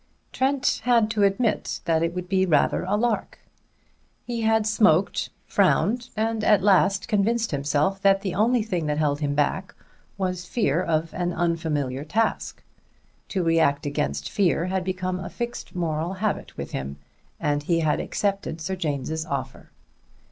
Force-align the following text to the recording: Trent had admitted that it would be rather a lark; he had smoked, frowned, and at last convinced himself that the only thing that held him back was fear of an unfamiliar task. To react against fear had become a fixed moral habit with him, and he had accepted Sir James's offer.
Trent 0.31 0.81
had 0.85 1.15
admitted 1.15 1.81
that 1.85 2.01
it 2.01 2.15
would 2.15 2.27
be 2.27 2.47
rather 2.47 2.85
a 2.85 2.95
lark; 2.97 3.37
he 4.25 4.41
had 4.41 4.65
smoked, 4.65 5.29
frowned, 5.45 6.09
and 6.17 6.43
at 6.43 6.63
last 6.63 7.07
convinced 7.07 7.51
himself 7.51 8.01
that 8.01 8.21
the 8.21 8.33
only 8.33 8.63
thing 8.63 8.87
that 8.87 8.97
held 8.97 9.19
him 9.19 9.35
back 9.35 9.75
was 10.17 10.43
fear 10.47 10.81
of 10.81 11.13
an 11.13 11.31
unfamiliar 11.33 12.03
task. 12.03 12.63
To 13.29 13.43
react 13.43 13.85
against 13.85 14.27
fear 14.27 14.65
had 14.65 14.83
become 14.83 15.19
a 15.19 15.29
fixed 15.29 15.75
moral 15.75 16.13
habit 16.13 16.57
with 16.57 16.71
him, 16.71 16.97
and 17.39 17.61
he 17.61 17.81
had 17.81 17.99
accepted 17.99 18.59
Sir 18.59 18.75
James's 18.75 19.23
offer. 19.27 19.69